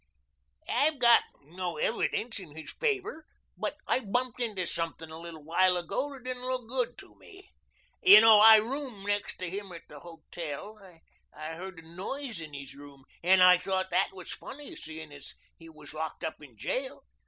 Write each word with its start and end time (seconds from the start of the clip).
"I've 0.67 0.97
got 0.97 1.23
no 1.43 1.77
evidence 1.77 2.39
in 2.39 2.55
his 2.55 2.71
favor, 2.71 3.27
but 3.55 3.77
I 3.85 3.99
bumped 3.99 4.41
into 4.41 4.65
something 4.65 5.11
a 5.11 5.19
little 5.19 5.43
while 5.43 5.77
ago 5.77 6.11
that 6.11 6.23
didn't 6.23 6.41
look 6.41 6.67
good 6.67 6.97
to 6.97 7.13
me. 7.19 7.51
You 8.01 8.19
know 8.21 8.39
I 8.39 8.55
room 8.57 9.03
next 9.05 9.39
him 9.43 9.71
at 9.71 9.83
the 9.89 9.99
hotel. 9.99 10.79
I 11.31 11.53
heard 11.53 11.77
a 11.77 11.87
noise 11.87 12.39
in 12.41 12.55
his 12.55 12.73
room, 12.73 13.03
and 13.21 13.43
I 13.43 13.59
thought 13.59 13.91
that 13.91 14.09
was 14.11 14.31
funny, 14.31 14.75
seeing 14.75 15.11
as 15.13 15.35
he 15.55 15.69
was 15.69 15.93
locked 15.93 16.23
up 16.23 16.41
in 16.41 16.57
jail. 16.57 17.03